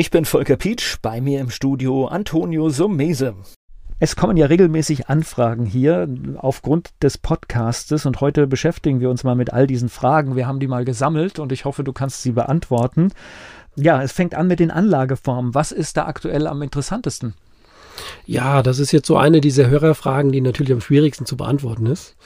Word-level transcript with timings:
Ich 0.00 0.10
bin 0.10 0.24
Volker 0.24 0.56
Pietsch, 0.56 0.96
bei 1.02 1.20
mir 1.20 1.42
im 1.42 1.50
Studio 1.50 2.06
Antonio 2.06 2.70
Summese. 2.70 3.34
Es 3.98 4.16
kommen 4.16 4.38
ja 4.38 4.46
regelmäßig 4.46 5.10
Anfragen 5.10 5.66
hier 5.66 6.08
aufgrund 6.38 6.88
des 7.02 7.18
Podcastes 7.18 8.06
und 8.06 8.22
heute 8.22 8.46
beschäftigen 8.46 9.00
wir 9.00 9.10
uns 9.10 9.24
mal 9.24 9.34
mit 9.34 9.52
all 9.52 9.66
diesen 9.66 9.90
Fragen. 9.90 10.36
Wir 10.36 10.46
haben 10.46 10.58
die 10.58 10.68
mal 10.68 10.86
gesammelt 10.86 11.38
und 11.38 11.52
ich 11.52 11.66
hoffe, 11.66 11.84
du 11.84 11.92
kannst 11.92 12.22
sie 12.22 12.32
beantworten. 12.32 13.12
Ja, 13.76 14.02
es 14.02 14.12
fängt 14.12 14.34
an 14.34 14.46
mit 14.46 14.58
den 14.58 14.70
Anlageformen. 14.70 15.54
Was 15.54 15.70
ist 15.70 15.98
da 15.98 16.06
aktuell 16.06 16.46
am 16.46 16.62
interessantesten? 16.62 17.34
Ja, 18.26 18.62
das 18.62 18.78
ist 18.78 18.92
jetzt 18.92 19.06
so 19.06 19.16
eine 19.16 19.40
dieser 19.40 19.68
Hörerfragen, 19.68 20.32
die 20.32 20.40
natürlich 20.40 20.72
am 20.72 20.80
schwierigsten 20.80 21.26
zu 21.26 21.36
beantworten 21.36 21.86
ist. 21.86 22.16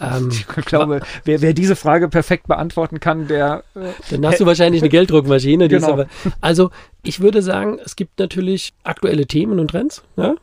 Ähm, 0.00 0.30
ich 0.56 0.64
glaube, 0.64 1.00
wer, 1.24 1.40
wer, 1.40 1.52
diese 1.52 1.76
Frage 1.76 2.08
perfekt 2.08 2.46
beantworten 2.46 3.00
kann, 3.00 3.28
der. 3.28 3.64
Äh, 3.74 3.90
dann 4.10 4.26
hast 4.26 4.40
du 4.40 4.46
wahrscheinlich 4.46 4.82
eine 4.82 4.90
Gelddruckmaschine. 4.90 5.68
Genau. 5.68 5.92
Aber, 5.92 6.06
also, 6.40 6.70
ich 7.02 7.20
würde 7.20 7.42
sagen, 7.42 7.78
es 7.84 7.96
gibt 7.96 8.18
natürlich 8.18 8.72
aktuelle 8.84 9.26
Themen 9.26 9.58
und 9.58 9.68
Trends. 9.68 10.02
Ja? 10.16 10.34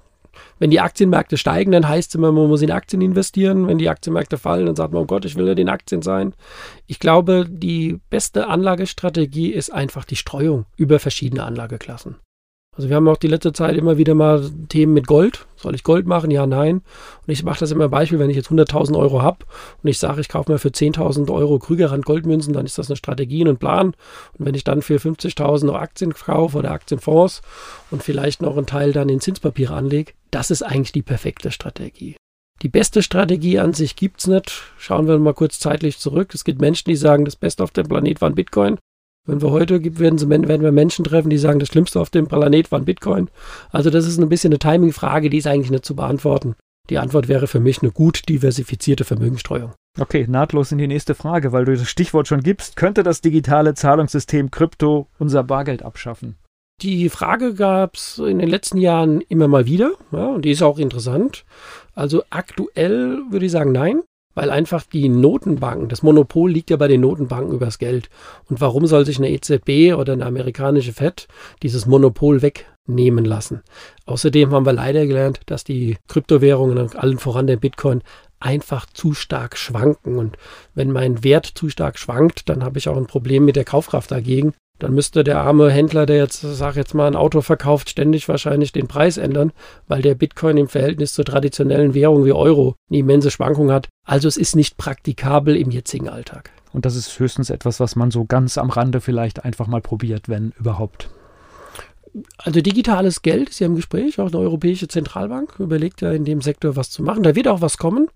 Wenn 0.59 0.71
die 0.71 0.79
Aktienmärkte 0.79 1.37
steigen, 1.37 1.71
dann 1.71 1.87
heißt 1.87 2.09
es 2.09 2.15
immer, 2.15 2.31
man 2.31 2.47
muss 2.47 2.61
in 2.61 2.71
Aktien 2.71 3.01
investieren. 3.01 3.67
Wenn 3.67 3.77
die 3.77 3.89
Aktienmärkte 3.89 4.37
fallen, 4.37 4.65
dann 4.65 4.75
sagt 4.75 4.93
man, 4.93 5.03
oh 5.03 5.05
Gott, 5.05 5.25
ich 5.25 5.35
will 5.35 5.45
nicht 5.45 5.59
in 5.59 5.69
Aktien 5.69 6.01
sein. 6.01 6.33
Ich 6.85 6.99
glaube, 6.99 7.45
die 7.49 7.99
beste 8.09 8.47
Anlagestrategie 8.47 9.51
ist 9.51 9.71
einfach 9.71 10.05
die 10.05 10.17
Streuung 10.17 10.65
über 10.75 10.99
verschiedene 10.99 11.43
Anlageklassen. 11.43 12.17
Also 12.79 12.87
wir 12.87 12.95
haben 12.95 13.09
auch 13.09 13.17
die 13.17 13.27
letzte 13.27 13.51
Zeit 13.51 13.75
immer 13.75 13.97
wieder 13.97 14.15
mal 14.15 14.49
Themen 14.69 14.93
mit 14.93 15.05
Gold. 15.05 15.45
Soll 15.57 15.75
ich 15.75 15.83
Gold 15.83 16.07
machen? 16.07 16.31
Ja, 16.31 16.47
nein. 16.47 16.75
Und 16.77 17.33
ich 17.33 17.43
mache 17.43 17.59
das 17.59 17.71
immer 17.71 17.89
Beispiel, 17.89 18.19
wenn 18.19 18.29
ich 18.29 18.37
jetzt 18.37 18.51
100.000 18.51 18.97
Euro 18.97 19.21
habe 19.21 19.45
und 19.83 19.89
ich 19.89 19.99
sage, 19.99 20.21
ich 20.21 20.29
kaufe 20.29 20.49
mir 20.49 20.59
für 20.59 20.69
10.000 20.69 21.29
Euro 21.29 21.59
Krügerrand 21.59 22.05
Goldmünzen, 22.05 22.53
dann 22.53 22.65
ist 22.65 22.77
das 22.77 22.89
eine 22.89 22.95
Strategie 22.95 23.41
und 23.41 23.49
ein 23.49 23.57
Plan. 23.57 23.87
Und 23.87 24.45
wenn 24.45 24.55
ich 24.55 24.63
dann 24.63 24.81
für 24.81 24.95
50.000 24.95 25.65
noch 25.65 25.75
Aktien 25.75 26.13
kaufe 26.13 26.57
oder 26.57 26.71
Aktienfonds 26.71 27.41
und 27.91 28.01
vielleicht 28.01 28.41
noch 28.41 28.55
einen 28.55 28.65
Teil 28.65 28.93
dann 28.93 29.09
in 29.09 29.19
Zinspapiere 29.19 29.73
anlege, 29.73 30.13
das 30.31 30.49
ist 30.49 30.61
eigentlich 30.61 30.93
die 30.93 31.01
perfekte 31.01 31.51
Strategie. 31.51 32.15
Die 32.61 32.69
beste 32.69 33.03
Strategie 33.03 33.59
an 33.59 33.73
sich 33.73 33.97
gibt 33.97 34.21
es 34.21 34.27
nicht. 34.27 34.63
Schauen 34.77 35.07
wir 35.07 35.19
mal 35.19 35.33
kurz 35.33 35.59
zeitlich 35.59 35.99
zurück. 35.99 36.33
Es 36.33 36.45
gibt 36.45 36.61
Menschen, 36.61 36.89
die 36.89 36.95
sagen, 36.95 37.25
das 37.25 37.35
Beste 37.35 37.61
auf 37.61 37.71
dem 37.71 37.89
Planet 37.89 38.21
war 38.21 38.29
ein 38.29 38.35
Bitcoin. 38.35 38.77
Wenn 39.25 39.41
wir 39.41 39.51
heute 39.51 39.99
werden, 39.99 40.17
sie, 40.17 40.29
werden 40.29 40.61
wir 40.61 40.71
Menschen 40.71 41.05
treffen, 41.05 41.29
die 41.29 41.37
sagen, 41.37 41.59
das 41.59 41.69
Schlimmste 41.69 41.99
auf 41.99 42.09
dem 42.09 42.27
Planet 42.27 42.71
war 42.71 42.79
ein 42.79 42.85
Bitcoin. 42.85 43.29
Also 43.71 43.89
das 43.89 44.07
ist 44.07 44.17
ein 44.17 44.29
bisschen 44.29 44.51
eine 44.51 44.59
Timing-Frage, 44.59 45.29
die 45.29 45.37
ist 45.37 45.47
eigentlich 45.47 45.71
nicht 45.71 45.85
zu 45.85 45.95
beantworten. 45.95 46.55
Die 46.89 46.97
Antwort 46.97 47.27
wäre 47.27 47.47
für 47.47 47.59
mich 47.59 47.81
eine 47.81 47.91
gut 47.91 48.27
diversifizierte 48.27 49.03
Vermögensstreuung. 49.03 49.73
Okay, 49.99 50.25
nahtlos 50.27 50.71
in 50.71 50.79
die 50.79 50.87
nächste 50.87 51.13
Frage, 51.13 51.51
weil 51.51 51.65
du 51.65 51.75
das 51.75 51.87
Stichwort 51.87 52.27
schon 52.27 52.41
gibst. 52.41 52.75
Könnte 52.75 53.03
das 53.03 53.21
digitale 53.21 53.75
Zahlungssystem 53.75 54.49
Krypto 54.49 55.07
unser 55.19 55.43
Bargeld 55.43 55.83
abschaffen? 55.83 56.35
Die 56.81 57.09
Frage 57.09 57.53
gab 57.53 57.95
es 57.95 58.19
in 58.19 58.39
den 58.39 58.49
letzten 58.49 58.77
Jahren 58.77 59.21
immer 59.21 59.49
mal 59.49 59.65
wieder, 59.65 59.91
ja, 60.11 60.27
und 60.27 60.45
die 60.45 60.51
ist 60.51 60.63
auch 60.63 60.79
interessant. 60.79 61.43
Also 61.93 62.23
aktuell 62.29 63.19
würde 63.29 63.45
ich 63.45 63.51
sagen, 63.51 63.73
nein 63.73 64.01
weil 64.39 64.51
einfach 64.51 64.83
die 64.83 65.09
Notenbanken, 65.09 65.89
das 65.89 66.01
Monopol 66.01 66.49
liegt 66.49 66.69
ja 66.69 66.77
bei 66.77 66.87
den 66.87 67.01
Notenbanken 67.01 67.53
übers 67.53 67.77
Geld. 67.77 68.09
Und 68.49 68.61
warum 68.61 68.85
soll 68.85 69.05
sich 69.05 69.17
eine 69.17 69.29
EZB 69.31 69.93
oder 69.99 70.13
eine 70.13 70.25
amerikanische 70.25 70.93
Fed 70.93 71.27
dieses 71.61 71.85
Monopol 71.87 72.41
wegnehmen 72.41 73.25
lassen? 73.25 73.63
Außerdem 74.05 74.53
haben 74.53 74.65
wir 74.65 74.71
leider 74.71 75.05
gelernt, 75.05 75.41
dass 75.47 75.65
die 75.65 75.97
Kryptowährungen, 76.07 76.95
allen 76.95 77.17
voran 77.17 77.47
der 77.47 77.57
Bitcoin, 77.57 78.01
einfach 78.39 78.85
zu 78.85 79.13
stark 79.13 79.57
schwanken. 79.57 80.17
Und 80.17 80.37
wenn 80.73 80.93
mein 80.93 81.21
Wert 81.21 81.45
zu 81.45 81.67
stark 81.67 81.99
schwankt, 81.99 82.47
dann 82.47 82.63
habe 82.63 82.77
ich 82.77 82.87
auch 82.87 82.95
ein 82.95 83.07
Problem 83.07 83.43
mit 83.43 83.57
der 83.57 83.65
Kaufkraft 83.65 84.09
dagegen. 84.09 84.53
Dann 84.79 84.93
müsste 84.93 85.25
der 85.25 85.41
arme 85.41 85.69
Händler, 85.69 86.05
der 86.05 86.17
jetzt, 86.17 86.39
sag 86.41 86.77
jetzt 86.77 86.93
mal, 86.93 87.05
ein 87.05 87.17
Auto 87.17 87.41
verkauft, 87.41 87.89
ständig 87.89 88.29
wahrscheinlich 88.29 88.71
den 88.71 88.87
Preis 88.87 89.17
ändern, 89.17 89.51
weil 89.89 90.01
der 90.01 90.15
Bitcoin 90.15 90.55
im 90.55 90.69
Verhältnis 90.69 91.11
zur 91.11 91.25
traditionellen 91.25 91.93
Währung 91.93 92.23
wie 92.23 92.31
Euro 92.31 92.75
eine 92.89 92.99
immense 92.99 93.29
Schwankung 93.29 93.71
hat. 93.71 93.89
Also 94.05 94.29
es 94.29 94.37
ist 94.37 94.55
nicht 94.55 94.77
praktikabel 94.77 95.57
im 95.57 95.69
jetzigen 95.69 96.07
Alltag. 96.07 96.51
Und 96.71 96.85
das 96.85 96.95
ist 96.95 97.19
höchstens 97.19 97.49
etwas, 97.49 97.81
was 97.81 97.97
man 97.97 98.09
so 98.09 98.23
ganz 98.23 98.57
am 98.57 98.69
Rande 98.69 99.01
vielleicht 99.01 99.43
einfach 99.43 99.67
mal 99.67 99.81
probiert, 99.81 100.29
wenn 100.29 100.53
überhaupt. 100.57 101.09
Also 102.37 102.61
digitales 102.61 103.21
Geld 103.21 103.49
ist 103.49 103.59
ja 103.59 103.67
im 103.67 103.75
Gespräch, 103.75 104.19
auch 104.19 104.27
eine 104.27 104.39
Europäische 104.39 104.87
Zentralbank 104.87 105.59
überlegt 105.59 106.01
ja 106.01 106.11
in 106.11 106.25
dem 106.25 106.41
Sektor 106.41 106.77
was 106.77 106.89
zu 106.89 107.03
machen. 107.03 107.23
Da 107.23 107.35
wird 107.35 107.49
auch 107.49 107.61
was 107.61 107.77
kommen, 107.77 108.07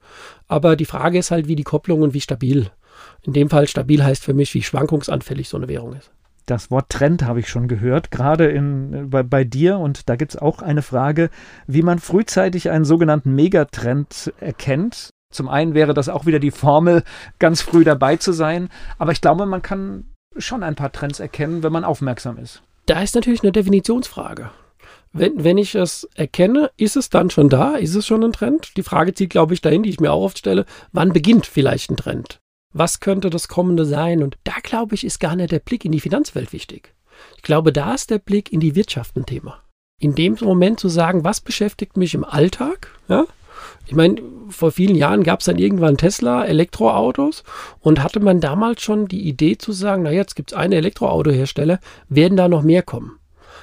aber 0.48 0.78
die 0.78 0.86
Frage 0.86 1.20
ist 1.20 1.30
halt, 1.30 1.48
wie 1.50 1.58
die 1.58 1.64
Kopplung 1.64 2.02
und 2.02 2.14
wie 2.14 2.22
stabil. 2.22 2.72
In 3.24 3.34
dem 3.34 3.50
Fall 3.50 3.68
stabil 3.68 4.02
heißt 4.02 4.24
für 4.24 4.34
mich, 4.34 4.54
wie 4.54 4.64
schwankungsanfällig 4.64 5.50
so 5.50 5.58
eine 5.58 5.68
Währung 5.68 5.94
ist 5.94 6.10
das 6.46 6.72
Wort 6.72 6.90
Trend 6.90 7.24
habe 7.24 7.40
ich 7.40 7.50
schon 7.50 7.68
gehört, 7.68 8.12
gerade 8.12 8.46
in, 8.46 9.10
bei, 9.10 9.24
bei 9.24 9.44
dir. 9.44 9.78
Und 9.78 10.10
da 10.10 10.16
gibt 10.16 10.34
es 10.34 10.42
auch 10.42 10.62
eine 10.62 10.82
Frage, 10.82 11.30
wie 11.68 11.82
man 11.82 12.00
frühzeitig 12.00 12.70
einen 12.70 12.86
sogenannten 12.86 13.36
Megatrend 13.36 14.34
erkennt. 14.40 15.10
Zum 15.32 15.50
einen 15.50 15.74
wäre 15.74 15.94
das 15.94 16.10
auch 16.10 16.26
wieder 16.26 16.40
die 16.40 16.52
Formel, 16.52 17.04
ganz 17.40 17.62
früh 17.62 17.84
dabei 17.84 18.18
zu 18.18 18.34
sein. 18.34 18.70
Aber 18.98 19.12
ich 19.12 19.22
glaube, 19.22 19.46
man 19.46 19.62
kann 19.62 20.06
schon 20.38 20.64
ein 20.64 20.76
paar 20.76 20.92
Trends 20.92 21.20
erkennen, 21.20 21.64
wenn 21.64 21.72
man 21.72 21.84
aufmerksam 21.84 22.38
ist. 22.38 22.62
Da 22.86 23.02
ist 23.02 23.16
natürlich 23.16 23.44
eine 23.44 23.52
Definitionsfrage. 23.52 24.52
Wenn, 25.12 25.44
wenn 25.44 25.58
ich 25.58 25.76
es 25.76 26.10
erkenne, 26.16 26.72
ist 26.76 26.98
es 26.98 27.10
dann 27.10 27.30
schon 27.30 27.48
da? 27.48 27.76
Ist 27.76 27.96
es 27.96 28.06
schon 28.06 28.24
ein 28.24 28.34
Trend? 28.34 28.76
Die 28.78 28.84
Frage 28.84 29.14
zieht, 29.14 29.30
glaube 29.30 29.54
ich, 29.54 29.62
dahin, 29.62 29.84
die 29.84 29.90
ich 29.90 30.00
mir 30.00 30.12
auch 30.12 30.24
oft 30.24 30.40
stelle. 30.40 30.66
Wann 30.92 31.14
beginnt 31.14 31.46
vielleicht 31.46 31.92
ein 31.92 31.98
Trend? 31.98 32.40
Was 32.74 33.00
könnte 33.00 33.30
das 33.30 33.48
Kommende 33.48 33.86
sein? 33.86 34.24
Und 34.24 34.38
da, 34.44 34.54
glaube 34.62 34.96
ich, 34.96 35.06
ist 35.06 35.20
gar 35.20 35.36
nicht 35.36 35.52
der 35.52 35.60
Blick 35.60 35.86
in 35.86 35.92
die 35.92 36.00
Finanzwelt 36.00 36.52
wichtig. 36.54 36.94
Ich 37.38 37.44
glaube, 37.44 37.72
da 37.72 37.94
ist 37.94 38.10
der 38.10 38.18
Blick 38.18 38.52
in 38.52 38.60
die 38.60 38.76
Wirtschaft 38.76 39.16
ein 39.16 39.26
Thema. 39.26 39.60
In 40.00 40.16
dem 40.16 40.38
Moment 40.42 40.80
zu 40.80 40.90
sagen, 40.90 41.24
was 41.24 41.40
beschäftigt 41.40 41.98
mich 41.98 42.14
im 42.16 42.24
Alltag? 42.24 42.90
Ja? 43.08 43.26
Ich 43.86 43.96
meine, 43.96 44.22
vor 44.50 44.72
vielen 44.72 44.96
Jahren 44.96 45.24
gab 45.24 45.40
es 45.40 45.46
dann 45.46 45.60
irgendwann 45.60 45.98
Tesla, 45.98 46.46
Elektroautos 46.46 47.44
und 47.80 48.02
hatte 48.02 48.20
man 48.20 48.42
damals 48.42 48.82
schon 48.82 49.08
die 49.08 49.28
Idee 49.28 49.58
zu 49.58 49.72
sagen, 49.72 50.04
na 50.04 50.12
jetzt 50.12 50.36
gibt 50.36 50.52
es 50.52 50.58
eine 50.58 50.76
Elektroautohersteller, 50.76 51.80
werden 52.10 52.38
da 52.38 52.48
noch 52.48 52.64
mehr 52.64 52.82
kommen? 52.82 53.20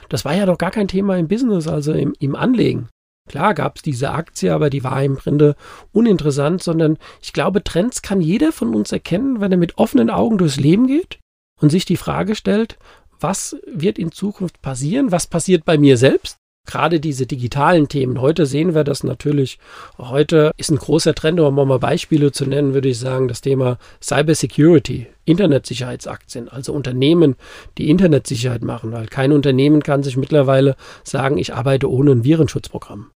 Das 0.08 0.24
war 0.24 0.34
ja 0.34 0.46
doch 0.46 0.58
gar 0.58 0.70
kein 0.70 0.88
Thema 0.88 1.16
im 1.16 1.28
Business, 1.28 1.66
also 1.66 1.92
im, 1.92 2.14
im 2.18 2.36
Anlegen. 2.36 2.88
Klar 3.30 3.54
gab 3.54 3.76
es 3.76 3.82
diese 3.82 4.10
Aktie, 4.10 4.52
aber 4.52 4.70
die 4.70 4.82
war 4.82 5.00
im 5.04 5.14
Grunde 5.14 5.54
uninteressant, 5.92 6.64
sondern 6.64 6.98
ich 7.22 7.32
glaube, 7.32 7.62
Trends 7.62 8.02
kann 8.02 8.20
jeder 8.20 8.50
von 8.50 8.74
uns 8.74 8.90
erkennen, 8.90 9.40
wenn 9.40 9.52
er 9.52 9.56
mit 9.56 9.78
offenen 9.78 10.10
Augen 10.10 10.36
durchs 10.36 10.58
Leben 10.58 10.88
geht 10.88 11.20
und 11.60 11.70
sich 11.70 11.84
die 11.84 11.96
Frage 11.96 12.34
stellt, 12.34 12.76
was 13.20 13.56
wird 13.72 14.00
in 14.00 14.10
Zukunft 14.10 14.60
passieren? 14.62 15.12
Was 15.12 15.28
passiert 15.28 15.64
bei 15.64 15.78
mir 15.78 15.96
selbst? 15.96 16.38
Gerade 16.66 16.98
diese 16.98 17.24
digitalen 17.24 17.86
Themen. 17.86 18.20
Heute 18.20 18.46
sehen 18.46 18.74
wir 18.74 18.82
das 18.82 19.04
natürlich. 19.04 19.60
Heute 19.96 20.50
ist 20.56 20.70
ein 20.70 20.78
großer 20.78 21.14
Trend, 21.14 21.38
um 21.38 21.54
mal 21.54 21.78
Beispiele 21.78 22.32
zu 22.32 22.46
nennen, 22.46 22.74
würde 22.74 22.88
ich 22.88 22.98
sagen, 22.98 23.28
das 23.28 23.42
Thema 23.42 23.78
Cybersecurity, 24.02 25.06
Internetsicherheitsaktien, 25.24 26.48
also 26.48 26.72
Unternehmen, 26.72 27.36
die 27.78 27.90
Internetsicherheit 27.90 28.62
machen, 28.62 28.90
weil 28.90 29.06
kein 29.06 29.30
Unternehmen 29.30 29.84
kann 29.84 30.02
sich 30.02 30.16
mittlerweile 30.16 30.74
sagen, 31.04 31.38
ich 31.38 31.54
arbeite 31.54 31.88
ohne 31.88 32.10
ein 32.10 32.24
Virenschutzprogramm. 32.24 33.10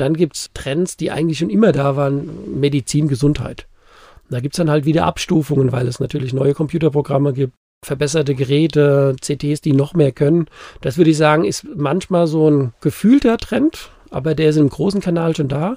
Dann 0.00 0.14
gibt 0.14 0.36
es 0.36 0.50
Trends, 0.54 0.96
die 0.96 1.10
eigentlich 1.10 1.38
schon 1.38 1.50
immer 1.50 1.72
da 1.72 1.94
waren, 1.94 2.58
Medizin, 2.58 3.06
Gesundheit. 3.06 3.66
Da 4.30 4.40
gibt 4.40 4.54
es 4.54 4.58
dann 4.58 4.70
halt 4.70 4.86
wieder 4.86 5.04
Abstufungen, 5.04 5.72
weil 5.72 5.86
es 5.86 6.00
natürlich 6.00 6.32
neue 6.32 6.54
Computerprogramme 6.54 7.34
gibt, 7.34 7.52
verbesserte 7.84 8.34
Geräte, 8.34 9.16
CTs, 9.20 9.60
die 9.60 9.72
noch 9.72 9.92
mehr 9.92 10.12
können. 10.12 10.46
Das 10.80 10.96
würde 10.96 11.10
ich 11.10 11.16
sagen, 11.16 11.44
ist 11.44 11.66
manchmal 11.76 12.26
so 12.26 12.48
ein 12.50 12.72
gefühlter 12.80 13.36
Trend, 13.36 13.90
aber 14.10 14.34
der 14.34 14.50
ist 14.50 14.56
im 14.56 14.70
großen 14.70 15.02
Kanal 15.02 15.36
schon 15.36 15.48
da. 15.48 15.76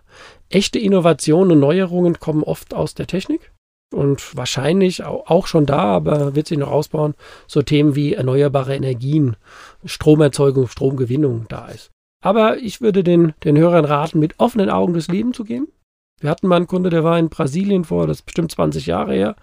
Echte 0.50 0.80
Innovationen 0.80 1.52
und 1.52 1.60
Neuerungen 1.60 2.20
kommen 2.20 2.44
oft 2.44 2.74
aus 2.74 2.94
der 2.94 3.08
Technik 3.08 3.52
und 3.94 4.38
wahrscheinlich 4.38 5.04
auch 5.04 5.48
schon 5.48 5.66
da, 5.66 5.84
aber 5.84 6.36
wird 6.36 6.48
sich 6.48 6.58
noch 6.58 6.72
ausbauen, 6.72 7.14
so 7.48 7.62
Themen 7.62 7.96
wie 7.96 8.14
erneuerbare 8.14 8.76
Energien, 8.76 9.36
Stromerzeugung, 9.84 10.68
Stromgewinnung 10.68 11.46
da 11.50 11.68
ist. 11.68 11.93
Aber 12.24 12.58
ich 12.58 12.80
würde 12.80 13.04
den, 13.04 13.34
den 13.44 13.58
Hörern 13.58 13.84
raten, 13.84 14.18
mit 14.18 14.40
offenen 14.40 14.70
Augen 14.70 14.94
durchs 14.94 15.10
Leben 15.10 15.34
zu 15.34 15.44
gehen. 15.44 15.68
Wir 16.22 16.30
hatten 16.30 16.48
mal 16.48 16.56
einen 16.56 16.68
Kunde, 16.68 16.90
der 16.90 17.04
war 17.04 17.20
in 17.20 17.28
Brasilien 17.28 17.84
vor, 17.84 18.08
das 18.08 18.20
ist 18.20 18.26
bestimmt 18.26 18.50
20 18.50 18.86
Jahre 18.86 19.14
her, 19.14 19.36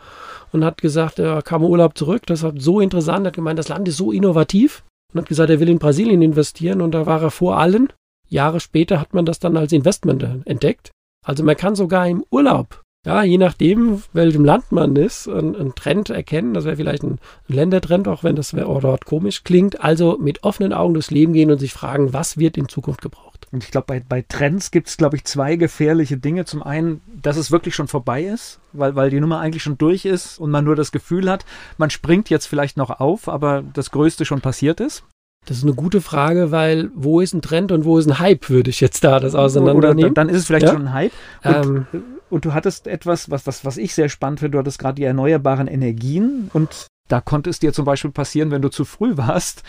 und 0.51 0.65
hat 0.65 0.81
gesagt, 0.81 1.19
er 1.19 1.43
kam 1.43 1.63
Urlaub 1.63 1.97
zurück. 1.97 2.23
Das 2.27 2.43
war 2.43 2.55
so 2.57 2.81
interessant, 2.81 3.27
er 3.27 3.29
hat 3.29 3.37
gemeint, 3.37 3.59
das 3.59 3.69
Land 3.69 3.87
ist 3.87 3.99
so 3.99 4.13
innovativ 4.13 4.83
und 5.13 5.21
hat 5.21 5.29
gesagt, 5.29 5.51
er 5.51 5.61
will 5.61 5.69
in 5.69 5.79
Brasilien 5.79 6.23
investieren 6.23 6.81
und 6.81 6.93
da 6.93 7.05
war 7.05 7.23
er 7.23 7.31
vor 7.31 7.59
allen. 7.59 7.93
Jahre 8.29 8.61
später 8.61 8.99
hat 8.99 9.13
man 9.13 9.27
das 9.27 9.41
dann 9.41 9.59
als 9.59 9.73
Investment 9.73 10.47
entdeckt. 10.47 10.91
Also 11.27 11.45
man 11.45 11.57
kann 11.57 11.75
sogar 11.75 12.09
im 12.09 12.25
Urlaub 12.31 12.81
ja, 13.07 13.23
je 13.23 13.39
nachdem, 13.39 14.03
welchem 14.13 14.45
Land 14.45 14.73
man 14.73 14.95
ist, 14.95 15.27
einen 15.27 15.75
Trend 15.75 16.11
erkennen. 16.11 16.53
Das 16.53 16.65
wäre 16.65 16.77
vielleicht 16.77 17.03
ein 17.03 17.19
Ländertrend, 17.49 18.07
auch 18.09 18.25
wenn 18.25 18.37
das 18.37 18.51
dort 18.51 19.07
komisch 19.07 19.43
klingt. 19.43 19.83
Also 19.83 20.19
mit 20.21 20.45
offenen 20.45 20.75
Augen 20.75 20.93
durchs 20.93 21.11
Leben 21.11 21.33
gehen 21.33 21.51
und 21.51 21.59
sich 21.59 21.73
fragen, 21.73 22.13
was 22.13 22.37
wird 22.37 22.59
in 22.59 22.69
Zukunft 22.69 23.01
gebraucht. 23.01 23.47
Und 23.53 23.65
ich 23.65 23.71
glaube, 23.71 23.87
bei, 23.87 24.03
bei 24.07 24.23
Trends 24.29 24.71
gibt 24.71 24.89
es, 24.89 24.99
glaube 24.99 25.17
ich, 25.17 25.25
zwei 25.25 25.57
gefährliche 25.57 26.19
Dinge. 26.19 26.45
Zum 26.45 26.63
einen, 26.63 27.01
dass 27.23 27.39
es 27.39 27.51
wirklich 27.51 27.75
schon 27.75 27.89
vorbei 27.89 28.23
ist, 28.25 28.61
weil, 28.75 28.95
weil 28.95 29.09
die 29.09 29.19
Nummer 29.19 29.41
eigentlich 29.41 29.63
schon 29.63 29.79
durch 29.79 30.05
ist 30.05 30.39
und 30.39 30.51
man 30.51 30.65
nur 30.65 30.77
das 30.77 30.93
Gefühl 30.93 31.31
hat, 31.31 31.47
man 31.79 31.89
springt 31.89 32.29
jetzt 32.29 32.47
vielleicht 32.47 32.77
noch 32.77 33.01
auf, 33.01 33.29
aber 33.29 33.65
das 33.73 33.91
Größte 33.91 34.27
schon 34.27 34.43
passiert 34.43 34.79
ist. 34.79 35.05
Das 35.47 35.57
ist 35.57 35.65
eine 35.65 35.73
gute 35.73 36.03
Frage, 36.03 36.51
weil 36.51 36.91
wo 36.95 37.21
ist 37.21 37.33
ein 37.33 37.41
Trend 37.41 37.73
und 37.73 37.87
wo 37.87 37.99
ist 37.99 38.07
ein 38.07 38.19
Hype, 38.19 38.51
würde 38.51 38.69
ich 38.69 38.81
jetzt 38.81 39.05
da 39.05 39.19
das 39.21 39.35
auseinandernehmen. 39.35 40.11
Oder 40.11 40.15
dann 40.15 40.29
ist 40.29 40.37
es 40.37 40.47
vielleicht 40.47 40.67
ja? 40.67 40.73
schon 40.73 40.89
ein 40.89 40.93
Hype. 40.93 41.13
Und, 41.43 41.55
ähm, 41.55 41.87
und, 42.31 42.45
du 42.45 42.55
hattest 42.55 42.87
etwas, 42.87 43.31
was, 43.31 43.47
was, 43.47 43.65
was 43.65 43.77
ich 43.77 43.95
sehr 43.95 44.09
spannend 44.09 44.41
finde, 44.41 44.53
du 44.53 44.59
hattest 44.59 44.79
gerade 44.79 44.97
die 44.97 45.05
erneuerbaren 45.05 45.67
Energien 45.67 46.51
und 46.53 46.87
da 47.09 47.21
konnte 47.21 47.51
es 47.51 47.59
dir 47.59 47.73
zum 47.73 47.85
Beispiel 47.85 48.13
passieren, 48.13 48.51
wenn 48.51 48.63
du 48.63 48.69
zu 48.69 48.85
früh 48.85 49.17
warst, 49.17 49.65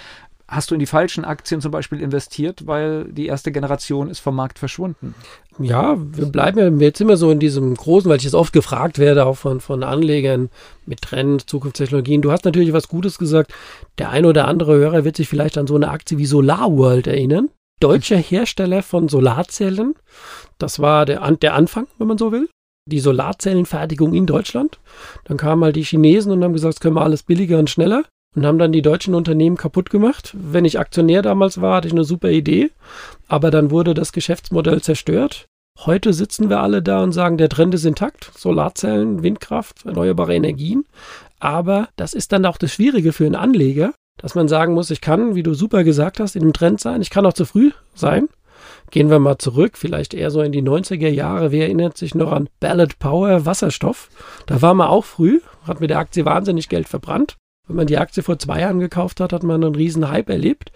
hast 0.51 0.69
du 0.69 0.75
in 0.75 0.79
die 0.79 0.85
falschen 0.85 1.23
Aktien 1.23 1.61
zum 1.61 1.71
Beispiel 1.71 2.01
investiert, 2.01 2.67
weil 2.67 3.05
die 3.05 3.25
erste 3.27 3.51
Generation 3.51 4.09
ist 4.09 4.19
vom 4.19 4.35
Markt 4.35 4.59
verschwunden. 4.59 5.15
Ja, 5.57 5.97
wir 5.97 6.25
bleiben 6.25 6.59
ja 6.59 6.85
jetzt 6.85 6.99
immer 6.99 7.15
so 7.15 7.31
in 7.31 7.39
diesem 7.39 7.73
großen, 7.73 8.09
weil 8.09 8.17
ich 8.17 8.25
jetzt 8.25 8.35
oft 8.35 8.51
gefragt 8.51 8.99
werde, 8.99 9.25
auch 9.25 9.37
von, 9.37 9.61
von 9.61 9.83
Anlegern 9.83 10.49
mit 10.85 11.01
Trend, 11.01 11.49
Zukunftstechnologien. 11.49 12.21
Du 12.21 12.31
hast 12.31 12.43
natürlich 12.43 12.73
was 12.73 12.89
Gutes 12.89 13.17
gesagt. 13.17 13.53
Der 13.97 14.09
ein 14.09 14.25
oder 14.25 14.47
andere 14.47 14.75
Hörer 14.75 15.05
wird 15.05 15.15
sich 15.15 15.29
vielleicht 15.29 15.57
an 15.57 15.67
so 15.67 15.75
eine 15.75 15.89
Aktie 15.89 16.17
wie 16.17 16.25
SolarWorld 16.25 17.07
erinnern. 17.07 17.49
Deutscher 17.79 18.17
Hersteller 18.17 18.83
von 18.83 19.07
Solarzellen. 19.07 19.95
Das 20.61 20.79
war 20.79 21.05
der, 21.05 21.29
der 21.31 21.53
Anfang, 21.55 21.87
wenn 21.97 22.07
man 22.07 22.17
so 22.17 22.31
will 22.31 22.47
die 22.89 22.99
Solarzellenfertigung 22.99 24.13
in 24.13 24.25
Deutschland. 24.25 24.79
Dann 25.25 25.37
kamen 25.37 25.63
halt 25.63 25.75
die 25.75 25.83
Chinesen 25.83 26.31
und 26.31 26.43
haben 26.43 26.53
gesagt, 26.53 26.75
das 26.75 26.79
können 26.79 26.95
wir 26.95 27.03
alles 27.03 27.23
billiger 27.23 27.59
und 27.59 27.69
schneller 27.69 28.03
und 28.35 28.45
haben 28.45 28.57
dann 28.57 28.71
die 28.71 28.81
deutschen 28.81 29.13
Unternehmen 29.13 29.57
kaputt 29.57 29.89
gemacht. 29.89 30.31
Wenn 30.33 30.65
ich 30.65 30.79
Aktionär 30.79 31.21
damals 31.21 31.61
war, 31.61 31.77
hatte 31.77 31.87
ich 31.87 31.93
eine 31.93 32.03
super 32.03 32.29
Idee, 32.29 32.71
aber 33.27 33.51
dann 33.51 33.71
wurde 33.71 33.93
das 33.93 34.13
Geschäftsmodell 34.13 34.81
zerstört. 34.81 35.45
Heute 35.85 36.13
sitzen 36.13 36.49
wir 36.49 36.59
alle 36.59 36.81
da 36.81 37.01
und 37.01 37.11
sagen, 37.11 37.37
der 37.37 37.49
Trend 37.49 37.73
ist 37.73 37.85
intakt, 37.85 38.31
Solarzellen, 38.37 39.23
Windkraft, 39.23 39.85
erneuerbare 39.85 40.35
Energien. 40.35 40.85
Aber 41.39 41.89
das 41.95 42.13
ist 42.13 42.31
dann 42.31 42.45
auch 42.45 42.57
das 42.57 42.73
Schwierige 42.73 43.13
für 43.13 43.25
einen 43.25 43.35
Anleger, 43.35 43.93
dass 44.17 44.35
man 44.35 44.47
sagen 44.47 44.73
muss, 44.73 44.91
ich 44.91 45.01
kann, 45.01 45.33
wie 45.33 45.43
du 45.43 45.53
super 45.53 45.83
gesagt 45.83 46.19
hast, 46.19 46.35
in 46.35 46.41
dem 46.41 46.53
Trend 46.53 46.79
sein, 46.79 47.01
ich 47.01 47.09
kann 47.09 47.25
auch 47.25 47.33
zu 47.33 47.45
früh 47.45 47.71
sein. 47.95 48.27
Gehen 48.89 49.09
wir 49.09 49.19
mal 49.19 49.37
zurück, 49.37 49.77
vielleicht 49.77 50.13
eher 50.13 50.31
so 50.31 50.41
in 50.41 50.51
die 50.51 50.63
90er 50.63 51.09
Jahre. 51.09 51.51
Wer 51.51 51.65
erinnert 51.65 51.97
sich 51.97 52.15
noch 52.15 52.31
an 52.31 52.49
Ballot 52.59 52.99
Power 52.99 53.45
Wasserstoff? 53.45 54.09
Da 54.47 54.61
war 54.61 54.73
man 54.73 54.87
auch 54.87 55.05
früh, 55.05 55.39
hat 55.67 55.79
mit 55.79 55.89
der 55.89 55.99
Aktie 55.99 56.25
wahnsinnig 56.25 56.67
Geld 56.69 56.87
verbrannt. 56.87 57.37
Wenn 57.67 57.77
man 57.77 57.87
die 57.87 57.97
Aktie 57.97 58.23
vor 58.23 58.39
zwei 58.39 58.61
Jahren 58.61 58.79
gekauft 58.79 59.19
hat, 59.19 59.31
hat 59.31 59.43
man 59.43 59.63
einen 59.63 59.75
riesen 59.75 60.09
Hype 60.09 60.29
erlebt. 60.29 60.71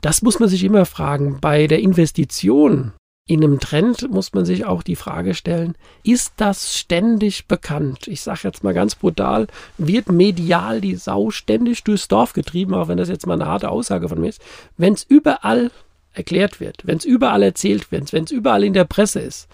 Das 0.00 0.22
muss 0.22 0.40
man 0.40 0.48
sich 0.48 0.64
immer 0.64 0.86
fragen. 0.86 1.38
Bei 1.40 1.66
der 1.66 1.80
Investition 1.80 2.92
in 3.30 3.44
einem 3.44 3.60
Trend 3.60 4.10
muss 4.10 4.32
man 4.32 4.44
sich 4.44 4.64
auch 4.64 4.82
die 4.82 4.96
Frage 4.96 5.34
stellen, 5.34 5.76
ist 6.02 6.32
das 6.38 6.76
ständig 6.76 7.46
bekannt? 7.46 8.08
Ich 8.08 8.22
sage 8.22 8.40
jetzt 8.42 8.64
mal 8.64 8.74
ganz 8.74 8.96
brutal, 8.96 9.46
wird 9.78 10.10
medial 10.10 10.80
die 10.80 10.96
Sau 10.96 11.30
ständig 11.30 11.84
durchs 11.84 12.08
Dorf 12.08 12.32
getrieben, 12.32 12.74
auch 12.74 12.88
wenn 12.88 12.98
das 12.98 13.08
jetzt 13.08 13.28
mal 13.28 13.34
eine 13.34 13.46
harte 13.46 13.70
Aussage 13.70 14.08
von 14.08 14.20
mir 14.20 14.30
ist. 14.30 14.42
Wenn 14.76 14.94
es 14.94 15.04
überall 15.04 15.70
erklärt 16.12 16.60
wird, 16.60 16.86
wenn 16.86 16.98
es 16.98 17.04
überall 17.04 17.42
erzählt 17.42 17.92
wird, 17.92 18.12
wenn 18.12 18.24
es 18.24 18.30
überall 18.30 18.64
in 18.64 18.72
der 18.72 18.84
Presse 18.84 19.20
ist, 19.20 19.48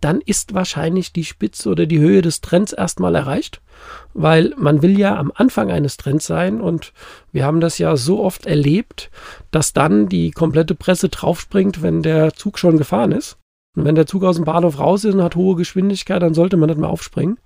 dann 0.00 0.20
ist 0.20 0.52
wahrscheinlich 0.52 1.12
die 1.12 1.24
Spitze 1.24 1.68
oder 1.70 1.86
die 1.86 2.00
Höhe 2.00 2.22
des 2.22 2.40
Trends 2.40 2.72
erstmal 2.72 3.14
erreicht, 3.14 3.60
weil 4.14 4.52
man 4.58 4.82
will 4.82 4.98
ja 4.98 5.16
am 5.16 5.32
Anfang 5.34 5.70
eines 5.70 5.96
Trends 5.96 6.26
sein 6.26 6.60
und 6.60 6.92
wir 7.30 7.44
haben 7.44 7.60
das 7.60 7.78
ja 7.78 7.96
so 7.96 8.22
oft 8.22 8.46
erlebt, 8.46 9.10
dass 9.52 9.72
dann 9.72 10.08
die 10.08 10.32
komplette 10.32 10.74
Presse 10.74 11.08
draufspringt, 11.08 11.82
wenn 11.82 12.02
der 12.02 12.34
Zug 12.34 12.58
schon 12.58 12.78
gefahren 12.78 13.12
ist. 13.12 13.38
Und 13.76 13.84
wenn 13.84 13.94
der 13.94 14.06
Zug 14.06 14.24
aus 14.24 14.36
dem 14.36 14.44
Bahnhof 14.44 14.78
raus 14.78 15.04
ist 15.04 15.14
und 15.14 15.22
hat 15.22 15.36
hohe 15.36 15.56
Geschwindigkeit, 15.56 16.20
dann 16.20 16.34
sollte 16.34 16.56
man 16.56 16.68
nicht 16.68 16.78
mehr 16.78 16.90
aufspringen. 16.90 17.38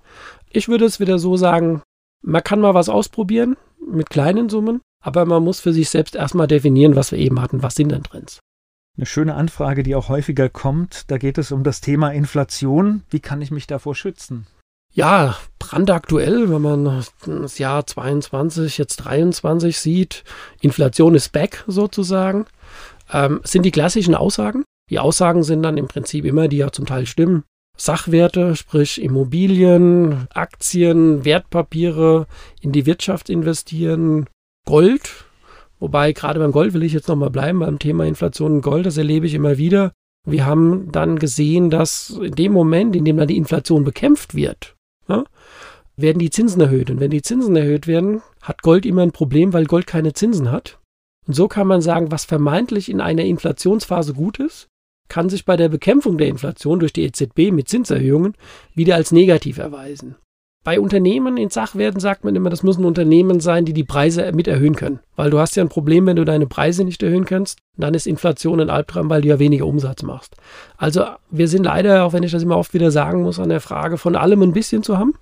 Ich 0.49 0.67
würde 0.67 0.85
es 0.85 0.99
wieder 0.99 1.19
so 1.19 1.37
sagen, 1.37 1.83
man 2.21 2.43
kann 2.43 2.59
mal 2.59 2.73
was 2.73 2.89
ausprobieren 2.89 3.55
mit 3.79 4.09
kleinen 4.09 4.49
Summen, 4.49 4.81
aber 5.01 5.25
man 5.25 5.43
muss 5.43 5.59
für 5.59 5.73
sich 5.73 5.89
selbst 5.89 6.15
erstmal 6.15 6.47
definieren, 6.47 6.95
was 6.95 7.11
wir 7.11 7.19
eben 7.19 7.39
hatten, 7.39 7.63
was 7.63 7.75
sind 7.75 7.91
denn 7.91 8.03
Trends. 8.03 8.39
Eine 8.97 9.05
schöne 9.05 9.35
Anfrage, 9.35 9.83
die 9.83 9.93
auch 9.93 10.09
häufiger 10.09 10.49
kommt. 10.49 11.11
Da 11.11 11.19
geht 11.19 11.37
es 11.37 11.51
um 11.51 11.63
das 11.63 11.81
Thema 11.81 12.09
Inflation. 12.09 13.03
Wie 13.11 13.19
kann 13.19 13.43
ich 13.43 13.51
mich 13.51 13.67
davor 13.67 13.93
schützen? 13.93 14.47
Ja, 14.91 15.37
brandaktuell, 15.59 16.49
wenn 16.49 16.61
man 16.61 17.03
das 17.25 17.59
Jahr 17.59 17.85
22, 17.85 18.79
jetzt 18.79 18.97
23 18.97 19.77
sieht, 19.77 20.23
Inflation 20.61 21.13
ist 21.13 21.31
back 21.31 21.63
sozusagen, 21.67 22.47
ähm, 23.13 23.41
sind 23.43 23.63
die 23.63 23.71
klassischen 23.71 24.15
Aussagen. 24.15 24.63
Die 24.89 24.97
Aussagen 24.97 25.43
sind 25.43 25.61
dann 25.61 25.77
im 25.77 25.87
Prinzip 25.87 26.25
immer, 26.25 26.47
die 26.47 26.57
ja 26.57 26.71
zum 26.71 26.87
Teil 26.87 27.05
stimmen. 27.05 27.43
Sachwerte, 27.77 28.55
sprich 28.55 28.99
Immobilien, 28.99 30.27
Aktien, 30.33 31.23
Wertpapiere, 31.23 32.25
in 32.61 32.71
die 32.71 32.87
Wirtschaft 32.87 33.29
investieren, 33.29 34.25
Gold, 34.65 35.26
Wobei 35.79 36.11
gerade 36.11 36.39
beim 36.39 36.51
Gold 36.51 36.73
will 36.73 36.83
ich 36.83 36.93
jetzt 36.93 37.07
nochmal 37.07 37.29
bleiben, 37.29 37.59
beim 37.59 37.79
Thema 37.79 38.05
Inflation 38.05 38.53
und 38.53 38.61
Gold, 38.61 38.85
das 38.85 38.97
erlebe 38.97 39.27
ich 39.27 39.33
immer 39.33 39.57
wieder. 39.57 39.93
Wir 40.25 40.45
haben 40.45 40.91
dann 40.91 41.19
gesehen, 41.19 41.69
dass 41.69 42.09
in 42.09 42.33
dem 42.33 42.51
Moment, 42.51 42.95
in 42.95 43.05
dem 43.05 43.17
dann 43.17 43.27
die 43.27 43.37
Inflation 43.37 43.83
bekämpft 43.83 44.35
wird, 44.35 44.75
ja, 45.07 45.23
werden 45.95 46.19
die 46.19 46.29
Zinsen 46.29 46.61
erhöht. 46.61 46.89
Und 46.89 46.99
wenn 46.99 47.11
die 47.11 47.21
Zinsen 47.21 47.55
erhöht 47.55 47.87
werden, 47.87 48.21
hat 48.41 48.61
Gold 48.61 48.85
immer 48.85 49.03
ein 49.03 49.11
Problem, 49.11 49.53
weil 49.53 49.65
Gold 49.65 49.87
keine 49.87 50.13
Zinsen 50.13 50.51
hat. 50.51 50.79
Und 51.27 51.33
so 51.33 51.47
kann 51.47 51.67
man 51.67 51.81
sagen, 51.81 52.11
was 52.11 52.25
vermeintlich 52.25 52.89
in 52.89 53.01
einer 53.01 53.23
Inflationsphase 53.23 54.13
gut 54.13 54.39
ist, 54.39 54.67
kann 55.09 55.29
sich 55.29 55.45
bei 55.45 55.55
der 55.55 55.69
Bekämpfung 55.69 56.17
der 56.17 56.27
Inflation 56.27 56.79
durch 56.79 56.93
die 56.93 57.03
EZB 57.03 57.51
mit 57.51 57.69
Zinserhöhungen 57.69 58.33
wieder 58.73 58.95
als 58.95 59.11
negativ 59.11 59.57
erweisen. 59.57 60.15
Bei 60.67 60.81
Unternehmen 60.81 61.37
in 61.37 61.49
Sachwerten 61.49 62.01
sagt 62.01 62.25
man 62.25 62.35
immer, 62.35 62.49
das 62.49 62.61
müssen 62.61 62.83
Unternehmen 62.83 63.39
sein, 63.39 63.63
die 63.63 63.71
die 63.71 63.85
Preise 63.85 64.33
mit 64.33 64.49
erhöhen 64.49 64.75
können. 64.75 64.99
Weil 65.15 65.29
du 65.29 65.39
hast 65.39 65.55
ja 65.55 65.63
ein 65.63 65.69
Problem, 65.69 66.05
wenn 66.05 66.17
du 66.17 66.25
deine 66.25 66.45
Preise 66.45 66.83
nicht 66.83 67.01
erhöhen 67.01 67.23
kannst, 67.23 67.59
dann 67.77 67.93
ist 67.93 68.05
Inflation 68.05 68.59
ein 68.59 68.69
Albtraum, 68.69 69.09
weil 69.09 69.21
du 69.21 69.29
ja 69.29 69.39
weniger 69.39 69.65
Umsatz 69.65 70.03
machst. 70.03 70.35
Also 70.75 71.05
wir 71.29 71.47
sind 71.47 71.63
leider, 71.63 72.03
auch 72.03 72.11
wenn 72.11 72.23
ich 72.23 72.33
das 72.33 72.43
immer 72.43 72.57
oft 72.57 72.73
wieder 72.73 72.91
sagen 72.91 73.21
muss, 73.21 73.39
an 73.39 73.47
der 73.47 73.61
Frage 73.61 73.97
von 73.97 74.17
allem 74.17 74.41
ein 74.41 74.51
bisschen 74.51 74.83
zu 74.83 74.97
haben, 74.97 75.13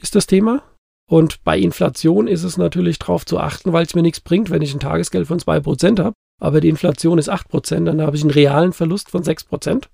ist 0.00 0.14
das 0.14 0.26
Thema. 0.26 0.62
Und 1.10 1.44
bei 1.44 1.58
Inflation 1.58 2.26
ist 2.26 2.42
es 2.42 2.56
natürlich 2.56 2.98
darauf 2.98 3.26
zu 3.26 3.38
achten, 3.38 3.74
weil 3.74 3.84
es 3.84 3.94
mir 3.94 4.00
nichts 4.00 4.20
bringt, 4.20 4.48
wenn 4.48 4.62
ich 4.62 4.72
ein 4.72 4.80
Tagesgeld 4.80 5.26
von 5.26 5.38
2% 5.38 6.02
habe, 6.02 6.14
aber 6.40 6.62
die 6.62 6.70
Inflation 6.70 7.18
ist 7.18 7.30
8%, 7.30 7.84
dann 7.84 8.00
habe 8.00 8.16
ich 8.16 8.22
einen 8.22 8.30
realen 8.30 8.72
Verlust 8.72 9.10
von 9.10 9.22
6%. 9.22 9.88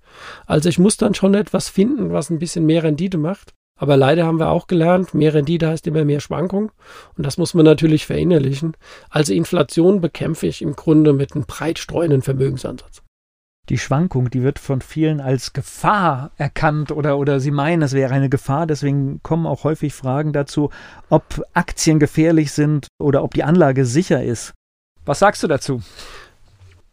Also 0.45 0.69
ich 0.69 0.79
muss 0.79 0.95
dann 0.95 1.13
schon 1.13 1.33
etwas 1.33 1.67
finden, 1.67 2.13
was 2.13 2.29
ein 2.29 2.39
bisschen 2.39 2.65
mehr 2.65 2.83
Rendite 2.83 3.17
macht. 3.17 3.53
Aber 3.83 3.97
leider 3.97 4.25
haben 4.25 4.39
wir 4.39 4.49
auch 4.49 4.67
gelernt, 4.67 5.13
mehr 5.13 5.33
Rendite 5.33 5.67
heißt 5.67 5.85
immer 5.87 6.05
mehr 6.05 6.21
Schwankung. 6.21 6.71
Und 7.17 7.25
das 7.25 7.37
muss 7.37 7.53
man 7.53 7.65
natürlich 7.65 8.05
verinnerlichen. 8.05 8.77
Also 9.09 9.33
Inflation 9.33 9.99
bekämpfe 9.99 10.47
ich 10.47 10.61
im 10.61 10.77
Grunde 10.77 11.11
mit 11.11 11.35
einem 11.35 11.43
breit 11.43 11.79
streuenden 11.79 12.21
Vermögensansatz. 12.21 13.01
Die 13.67 13.77
Schwankung, 13.77 14.29
die 14.29 14.41
wird 14.41 14.57
von 14.57 14.79
vielen 14.79 15.19
als 15.19 15.51
Gefahr 15.51 16.31
erkannt 16.37 16.93
oder, 16.93 17.17
oder 17.17 17.41
sie 17.41 17.51
meinen, 17.51 17.81
es 17.81 17.91
wäre 17.91 18.13
eine 18.13 18.29
Gefahr. 18.29 18.67
Deswegen 18.67 19.19
kommen 19.21 19.45
auch 19.45 19.65
häufig 19.65 19.93
Fragen 19.93 20.31
dazu, 20.31 20.69
ob 21.09 21.43
Aktien 21.51 21.99
gefährlich 21.99 22.53
sind 22.53 22.87
oder 23.01 23.21
ob 23.21 23.33
die 23.33 23.43
Anlage 23.43 23.83
sicher 23.83 24.23
ist. 24.23 24.53
Was 25.03 25.19
sagst 25.19 25.43
du 25.43 25.47
dazu? 25.47 25.81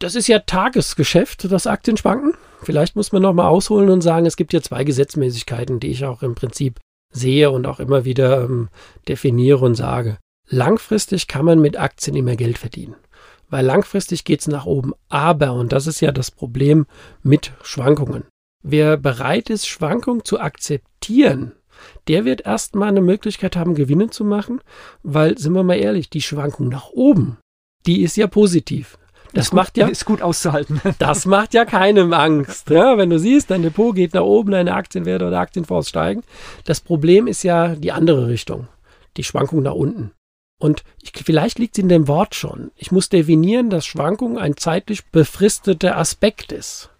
Das 0.01 0.15
ist 0.15 0.27
ja 0.27 0.39
Tagesgeschäft, 0.39 1.51
das 1.51 1.67
Aktien 1.67 1.95
schwanken. 1.95 2.33
Vielleicht 2.63 2.95
muss 2.95 3.11
man 3.11 3.21
nochmal 3.21 3.45
ausholen 3.45 3.91
und 3.91 4.01
sagen, 4.01 4.25
es 4.25 4.35
gibt 4.35 4.49
hier 4.49 4.63
zwei 4.63 4.83
Gesetzmäßigkeiten, 4.83 5.79
die 5.79 5.91
ich 5.91 6.05
auch 6.05 6.23
im 6.23 6.33
Prinzip 6.33 6.79
sehe 7.13 7.51
und 7.51 7.67
auch 7.67 7.79
immer 7.79 8.03
wieder 8.03 8.43
ähm, 8.43 8.69
definiere 9.07 9.63
und 9.63 9.75
sage. 9.75 10.17
Langfristig 10.49 11.27
kann 11.27 11.45
man 11.45 11.59
mit 11.59 11.79
Aktien 11.79 12.15
immer 12.15 12.35
Geld 12.35 12.57
verdienen. 12.57 12.95
Weil 13.51 13.63
langfristig 13.63 14.23
geht 14.23 14.41
es 14.41 14.47
nach 14.47 14.65
oben. 14.65 14.93
Aber, 15.07 15.53
und 15.53 15.71
das 15.71 15.85
ist 15.85 16.01
ja 16.01 16.11
das 16.11 16.31
Problem 16.31 16.87
mit 17.21 17.51
Schwankungen. 17.61 18.23
Wer 18.63 18.97
bereit 18.97 19.51
ist, 19.51 19.67
Schwankungen 19.67 20.25
zu 20.25 20.39
akzeptieren, 20.39 21.51
der 22.07 22.25
wird 22.25 22.41
erstmal 22.41 22.89
eine 22.89 23.01
Möglichkeit 23.01 23.55
haben, 23.55 23.75
Gewinne 23.75 24.09
zu 24.09 24.25
machen, 24.25 24.61
weil, 25.03 25.37
sind 25.37 25.53
wir 25.53 25.63
mal 25.63 25.75
ehrlich, 25.75 26.09
die 26.09 26.23
Schwankung 26.23 26.69
nach 26.69 26.89
oben, 26.89 27.37
die 27.85 28.01
ist 28.01 28.17
ja 28.17 28.25
positiv. 28.25 28.97
Das 29.33 29.47
ist 29.47 29.53
macht 29.53 29.75
gut, 29.75 29.81
ja 29.81 29.87
ist 29.87 30.05
gut 30.05 30.21
auszuhalten. 30.21 30.81
Das 30.99 31.25
macht 31.25 31.53
ja 31.53 31.65
keinem 31.65 32.13
Angst. 32.13 32.69
Ja, 32.69 32.97
wenn 32.97 33.09
du 33.09 33.19
siehst, 33.19 33.49
dein 33.49 33.61
Depot 33.61 33.95
geht 33.95 34.13
nach 34.13 34.23
oben, 34.23 34.51
deine 34.51 34.73
Aktienwerte 34.73 35.25
oder 35.25 35.39
Aktienfonds 35.39 35.89
steigen. 35.89 36.23
Das 36.65 36.81
Problem 36.81 37.27
ist 37.27 37.43
ja 37.43 37.75
die 37.75 37.91
andere 37.91 38.27
Richtung, 38.27 38.67
die 39.17 39.23
Schwankung 39.23 39.61
nach 39.63 39.73
unten. 39.73 40.11
Und 40.59 40.83
ich, 41.01 41.11
vielleicht 41.25 41.57
liegt 41.57 41.77
es 41.77 41.81
in 41.81 41.89
dem 41.89 42.07
Wort 42.07 42.35
schon. 42.35 42.71
Ich 42.75 42.91
muss 42.91 43.09
definieren, 43.09 43.69
dass 43.69 43.85
Schwankung 43.85 44.37
ein 44.37 44.57
zeitlich 44.57 45.05
befristeter 45.05 45.97
Aspekt 45.97 46.51
ist. 46.51 46.91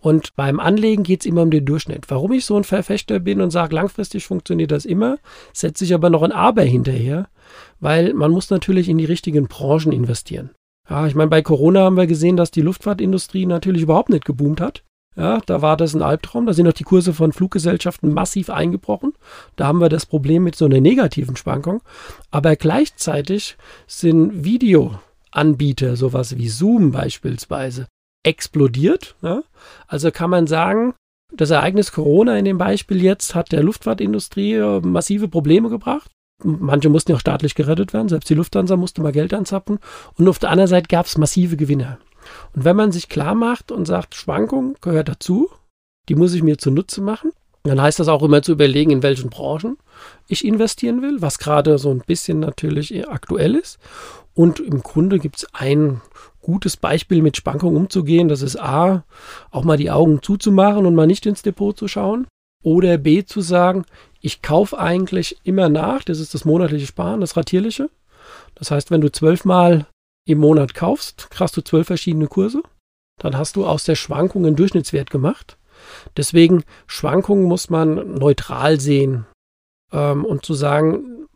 Und 0.00 0.34
beim 0.36 0.58
Anlegen 0.58 1.02
geht 1.02 1.20
es 1.20 1.26
immer 1.26 1.42
um 1.42 1.50
den 1.50 1.66
Durchschnitt. 1.66 2.06
Warum 2.08 2.32
ich 2.32 2.46
so 2.46 2.56
ein 2.56 2.64
Verfechter 2.64 3.18
bin 3.18 3.42
und 3.42 3.50
sage, 3.50 3.74
langfristig 3.74 4.24
funktioniert 4.24 4.70
das 4.70 4.86
immer, 4.86 5.18
setze 5.52 5.84
ich 5.84 5.92
aber 5.92 6.08
noch 6.08 6.22
ein 6.22 6.32
Aber 6.32 6.62
hinterher, 6.62 7.28
weil 7.80 8.14
man 8.14 8.30
muss 8.30 8.48
natürlich 8.48 8.88
in 8.88 8.96
die 8.96 9.04
richtigen 9.04 9.48
Branchen 9.48 9.92
investieren. 9.92 10.50
Ja, 10.90 11.06
ich 11.06 11.14
meine, 11.14 11.30
bei 11.30 11.40
Corona 11.40 11.82
haben 11.82 11.96
wir 11.96 12.08
gesehen, 12.08 12.36
dass 12.36 12.50
die 12.50 12.62
Luftfahrtindustrie 12.62 13.46
natürlich 13.46 13.82
überhaupt 13.82 14.10
nicht 14.10 14.24
geboomt 14.24 14.60
hat. 14.60 14.82
Ja, 15.16 15.40
da 15.46 15.62
war 15.62 15.76
das 15.76 15.94
ein 15.94 16.02
Albtraum. 16.02 16.46
Da 16.46 16.52
sind 16.52 16.66
auch 16.68 16.72
die 16.72 16.84
Kurse 16.84 17.12
von 17.14 17.32
Fluggesellschaften 17.32 18.12
massiv 18.12 18.50
eingebrochen. 18.50 19.12
Da 19.56 19.66
haben 19.66 19.80
wir 19.80 19.88
das 19.88 20.06
Problem 20.06 20.44
mit 20.44 20.56
so 20.56 20.64
einer 20.64 20.80
negativen 20.80 21.36
Schwankung. 21.36 21.80
Aber 22.30 22.56
gleichzeitig 22.56 23.56
sind 23.86 24.44
Videoanbieter, 24.44 25.96
sowas 25.96 26.36
wie 26.36 26.48
Zoom 26.48 26.90
beispielsweise, 26.90 27.86
explodiert. 28.24 29.14
Ja? 29.22 29.42
Also 29.86 30.10
kann 30.10 30.30
man 30.30 30.46
sagen, 30.46 30.94
das 31.32 31.50
Ereignis 31.50 31.92
Corona 31.92 32.36
in 32.36 32.44
dem 32.44 32.58
Beispiel 32.58 33.02
jetzt 33.02 33.34
hat 33.36 33.52
der 33.52 33.62
Luftfahrtindustrie 33.62 34.54
äh, 34.54 34.80
massive 34.80 35.28
Probleme 35.28 35.68
gebracht. 35.68 36.10
Manche 36.42 36.88
mussten 36.88 37.12
ja 37.12 37.16
auch 37.16 37.20
staatlich 37.20 37.54
gerettet 37.54 37.92
werden, 37.92 38.08
selbst 38.08 38.30
die 38.30 38.34
Lufthansa 38.34 38.76
musste 38.76 39.02
mal 39.02 39.12
Geld 39.12 39.34
anzappen. 39.34 39.78
Und 40.16 40.28
auf 40.28 40.38
der 40.38 40.50
anderen 40.50 40.68
Seite 40.68 40.88
gab 40.88 41.06
es 41.06 41.18
massive 41.18 41.56
Gewinner. 41.56 41.98
Und 42.54 42.64
wenn 42.64 42.76
man 42.76 42.92
sich 42.92 43.08
klar 43.08 43.34
macht 43.34 43.72
und 43.72 43.86
sagt, 43.86 44.14
Schwankung 44.14 44.76
gehört 44.80 45.08
dazu, 45.08 45.50
die 46.08 46.14
muss 46.14 46.34
ich 46.34 46.42
mir 46.42 46.58
zunutze 46.58 47.00
machen, 47.00 47.32
dann 47.62 47.80
heißt 47.80 47.98
das 48.00 48.08
auch 48.08 48.22
immer 48.22 48.42
zu 48.42 48.52
überlegen, 48.52 48.90
in 48.90 49.02
welchen 49.02 49.28
Branchen 49.28 49.76
ich 50.28 50.44
investieren 50.44 51.02
will, 51.02 51.20
was 51.20 51.38
gerade 51.38 51.78
so 51.78 51.90
ein 51.90 52.02
bisschen 52.06 52.40
natürlich 52.40 53.08
aktuell 53.08 53.54
ist. 53.54 53.78
Und 54.34 54.60
im 54.60 54.82
Grunde 54.82 55.18
gibt 55.18 55.38
es 55.38 55.46
ein 55.52 56.00
gutes 56.40 56.76
Beispiel, 56.76 57.20
mit 57.20 57.36
Schwankungen 57.36 57.76
umzugehen. 57.76 58.28
Das 58.28 58.40
ist 58.40 58.58
A, 58.58 59.04
auch 59.50 59.64
mal 59.64 59.76
die 59.76 59.90
Augen 59.90 60.22
zuzumachen 60.22 60.86
und 60.86 60.94
mal 60.94 61.06
nicht 61.06 61.26
ins 61.26 61.42
Depot 61.42 61.76
zu 61.76 61.88
schauen. 61.88 62.26
Oder 62.62 62.98
B, 62.98 63.24
zu 63.24 63.40
sagen, 63.40 63.84
ich 64.20 64.42
kaufe 64.42 64.78
eigentlich 64.78 65.38
immer 65.44 65.68
nach. 65.68 66.04
Das 66.04 66.20
ist 66.20 66.34
das 66.34 66.44
monatliche 66.44 66.86
Sparen, 66.86 67.20
das 67.20 67.36
ratierliche. 67.36 67.90
Das 68.54 68.70
heißt, 68.70 68.90
wenn 68.90 69.00
du 69.00 69.10
zwölfmal 69.10 69.86
im 70.26 70.38
Monat 70.38 70.74
kaufst, 70.74 71.28
hast 71.38 71.56
du 71.56 71.62
zwölf 71.62 71.86
verschiedene 71.86 72.26
Kurse. 72.26 72.62
Dann 73.18 73.36
hast 73.36 73.56
du 73.56 73.66
aus 73.66 73.84
der 73.84 73.96
Schwankung 73.96 74.46
einen 74.46 74.56
Durchschnittswert 74.56 75.10
gemacht. 75.10 75.56
Deswegen, 76.16 76.64
Schwankungen 76.86 77.44
muss 77.44 77.70
man 77.70 78.14
neutral 78.14 78.80
sehen. 78.80 79.26
Ähm, 79.92 80.24
und 80.24 80.44
zu 80.44 80.54
sagen, 80.54 81.26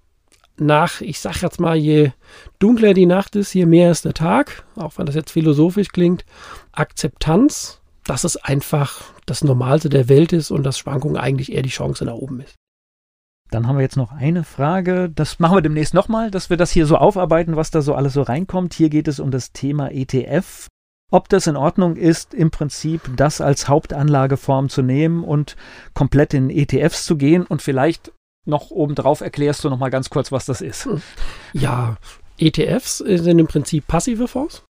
nach, 0.56 1.00
ich 1.00 1.18
sag 1.18 1.42
jetzt 1.42 1.58
mal, 1.58 1.76
je 1.76 2.12
dunkler 2.58 2.94
die 2.94 3.06
Nacht 3.06 3.34
ist, 3.36 3.54
je 3.54 3.66
mehr 3.66 3.90
ist 3.90 4.04
der 4.04 4.14
Tag, 4.14 4.64
auch 4.76 4.98
wenn 4.98 5.06
das 5.06 5.14
jetzt 5.14 5.32
philosophisch 5.32 5.88
klingt, 5.88 6.24
Akzeptanz, 6.72 7.80
dass 8.04 8.24
es 8.24 8.36
einfach 8.36 9.02
das 9.26 9.42
Normalste 9.42 9.88
der 9.88 10.08
Welt 10.08 10.32
ist 10.32 10.50
und 10.50 10.62
dass 10.62 10.78
Schwankungen 10.78 11.16
eigentlich 11.16 11.52
eher 11.52 11.62
die 11.62 11.70
Chance 11.70 12.04
nach 12.04 12.14
oben 12.14 12.42
ist. 12.42 12.54
Dann 13.54 13.68
haben 13.68 13.76
wir 13.76 13.82
jetzt 13.82 13.96
noch 13.96 14.10
eine 14.10 14.42
Frage. 14.42 15.08
Das 15.14 15.38
machen 15.38 15.56
wir 15.56 15.62
demnächst 15.62 15.94
nochmal, 15.94 16.32
dass 16.32 16.50
wir 16.50 16.56
das 16.56 16.72
hier 16.72 16.86
so 16.86 16.96
aufarbeiten, 16.96 17.54
was 17.54 17.70
da 17.70 17.82
so 17.82 17.94
alles 17.94 18.14
so 18.14 18.22
reinkommt. 18.22 18.74
Hier 18.74 18.88
geht 18.88 19.06
es 19.06 19.20
um 19.20 19.30
das 19.30 19.52
Thema 19.52 19.92
ETF. 19.92 20.66
Ob 21.12 21.28
das 21.28 21.46
in 21.46 21.56
Ordnung 21.56 21.94
ist, 21.94 22.34
im 22.34 22.50
Prinzip 22.50 23.02
das 23.14 23.40
als 23.40 23.68
Hauptanlageform 23.68 24.70
zu 24.70 24.82
nehmen 24.82 25.22
und 25.22 25.54
komplett 25.92 26.34
in 26.34 26.50
ETFs 26.50 27.04
zu 27.04 27.16
gehen 27.16 27.46
und 27.46 27.62
vielleicht 27.62 28.10
noch 28.44 28.72
obendrauf 28.72 29.20
erklärst 29.20 29.62
du 29.62 29.70
nochmal 29.70 29.90
ganz 29.90 30.10
kurz, 30.10 30.32
was 30.32 30.46
das 30.46 30.60
ist. 30.60 30.86
Hm. 30.86 31.00
Ja, 31.52 31.96
ETFs 32.38 32.98
sind 32.98 33.38
im 33.38 33.46
Prinzip 33.46 33.86
passive 33.86 34.26
Fonds. 34.26 34.64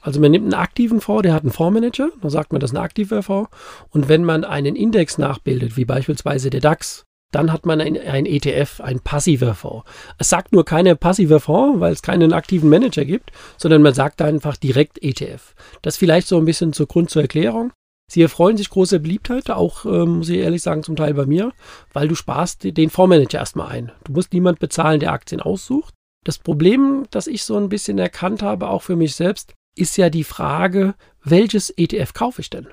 Also 0.00 0.20
man 0.20 0.30
nimmt 0.30 0.44
einen 0.44 0.54
aktiven 0.62 1.00
Fonds, 1.00 1.22
der 1.22 1.34
hat 1.34 1.42
einen 1.42 1.50
Fondsmanager, 1.50 2.10
dann 2.22 2.30
sagt 2.30 2.52
man, 2.52 2.60
das 2.60 2.70
ist 2.70 2.76
ein 2.76 2.84
aktiver 2.84 3.24
Fonds. 3.24 3.50
Und 3.90 4.08
wenn 4.08 4.22
man 4.22 4.44
einen 4.44 4.76
Index 4.76 5.18
nachbildet, 5.18 5.76
wie 5.76 5.84
beispielsweise 5.84 6.50
der 6.50 6.60
DAX, 6.60 7.04
dann 7.30 7.52
hat 7.52 7.66
man 7.66 7.80
ein, 7.80 7.98
ein 7.98 8.26
ETF, 8.26 8.80
ein 8.80 9.00
passiver 9.00 9.54
Fonds. 9.54 9.88
Es 10.18 10.30
sagt 10.30 10.52
nur 10.52 10.64
keine 10.64 10.96
passiver 10.96 11.40
Fonds, 11.40 11.80
weil 11.80 11.92
es 11.92 12.02
keinen 12.02 12.32
aktiven 12.32 12.70
Manager 12.70 13.04
gibt, 13.04 13.32
sondern 13.56 13.82
man 13.82 13.94
sagt 13.94 14.22
einfach 14.22 14.56
direkt 14.56 15.02
ETF. 15.02 15.54
Das 15.82 15.96
vielleicht 15.96 16.26
so 16.26 16.38
ein 16.38 16.46
bisschen 16.46 16.72
zur 16.72 16.86
Grund 16.86 17.10
zur 17.10 17.22
Erklärung. 17.22 17.72
Sie 18.10 18.22
erfreuen 18.22 18.56
sich 18.56 18.70
großer 18.70 18.98
Beliebtheit, 19.00 19.50
auch 19.50 19.84
ähm, 19.84 20.18
muss 20.18 20.30
ich 20.30 20.38
ehrlich 20.38 20.62
sagen, 20.62 20.82
zum 20.82 20.96
Teil 20.96 21.12
bei 21.12 21.26
mir, 21.26 21.52
weil 21.92 22.08
du 22.08 22.14
sparst 22.14 22.64
den 22.64 22.88
Fondsmanager 22.88 23.38
erstmal 23.38 23.68
ein. 23.68 23.92
Du 24.04 24.12
musst 24.12 24.32
niemand 24.32 24.60
bezahlen, 24.60 25.00
der 25.00 25.12
Aktien 25.12 25.42
aussucht. 25.42 25.92
Das 26.24 26.38
Problem, 26.38 27.04
das 27.10 27.26
ich 27.26 27.44
so 27.44 27.58
ein 27.58 27.68
bisschen 27.68 27.98
erkannt 27.98 28.42
habe, 28.42 28.68
auch 28.68 28.82
für 28.82 28.96
mich 28.96 29.14
selbst, 29.14 29.52
ist 29.76 29.98
ja 29.98 30.08
die 30.08 30.24
Frage, 30.24 30.94
welches 31.22 31.70
ETF 31.70 32.14
kaufe 32.14 32.40
ich 32.40 32.48
denn? 32.48 32.68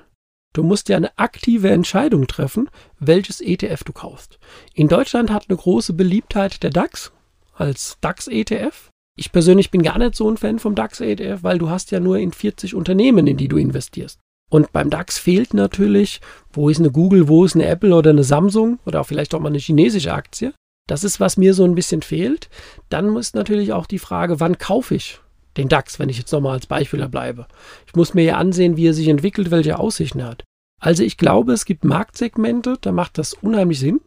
Du 0.56 0.62
musst 0.62 0.88
ja 0.88 0.96
eine 0.96 1.18
aktive 1.18 1.68
Entscheidung 1.68 2.26
treffen, 2.26 2.70
welches 2.98 3.42
ETF 3.42 3.84
du 3.84 3.92
kaufst. 3.92 4.38
In 4.72 4.88
Deutschland 4.88 5.30
hat 5.30 5.50
eine 5.50 5.58
große 5.58 5.92
Beliebtheit 5.92 6.62
der 6.62 6.70
DAX 6.70 7.12
als 7.52 7.98
DAX-ETF. 8.00 8.88
Ich 9.18 9.32
persönlich 9.32 9.70
bin 9.70 9.82
gar 9.82 9.98
nicht 9.98 10.14
so 10.14 10.30
ein 10.30 10.38
Fan 10.38 10.58
vom 10.58 10.74
DAX-ETF, 10.74 11.42
weil 11.42 11.58
du 11.58 11.68
hast 11.68 11.90
ja 11.90 12.00
nur 12.00 12.16
in 12.16 12.32
40 12.32 12.74
Unternehmen, 12.74 13.26
in 13.26 13.36
die 13.36 13.48
du 13.48 13.58
investierst. 13.58 14.18
Und 14.48 14.72
beim 14.72 14.88
DAX 14.88 15.18
fehlt 15.18 15.52
natürlich, 15.52 16.22
wo 16.50 16.70
ist 16.70 16.78
eine 16.78 16.90
Google, 16.90 17.28
wo 17.28 17.44
ist 17.44 17.54
eine 17.54 17.66
Apple 17.66 17.94
oder 17.94 18.08
eine 18.08 18.24
Samsung 18.24 18.78
oder 18.86 19.02
auch 19.02 19.06
vielleicht 19.06 19.34
auch 19.34 19.40
mal 19.40 19.48
eine 19.48 19.58
chinesische 19.58 20.14
Aktie. 20.14 20.54
Das 20.88 21.04
ist, 21.04 21.20
was 21.20 21.36
mir 21.36 21.52
so 21.52 21.64
ein 21.64 21.74
bisschen 21.74 22.00
fehlt. 22.00 22.48
Dann 22.88 23.10
muss 23.10 23.34
natürlich 23.34 23.74
auch 23.74 23.84
die 23.84 23.98
Frage, 23.98 24.40
wann 24.40 24.56
kaufe 24.56 24.94
ich 24.94 25.20
den 25.56 25.68
DAX, 25.68 25.98
wenn 25.98 26.08
ich 26.08 26.18
jetzt 26.18 26.32
nochmal 26.32 26.54
als 26.54 26.66
Beispiel 26.66 27.06
bleibe. 27.08 27.46
Ich 27.86 27.94
muss 27.94 28.14
mir 28.14 28.24
ja 28.24 28.36
ansehen, 28.36 28.76
wie 28.76 28.88
er 28.88 28.94
sich 28.94 29.08
entwickelt, 29.08 29.50
welche 29.50 29.78
Aussichten 29.78 30.20
er 30.20 30.28
hat. 30.28 30.44
Also 30.80 31.02
ich 31.02 31.16
glaube, 31.16 31.52
es 31.52 31.64
gibt 31.64 31.84
Marktsegmente, 31.84 32.76
da 32.80 32.92
macht 32.92 33.18
das 33.18 33.34
unheimlich 33.34 33.80
Sinn. 33.80 34.00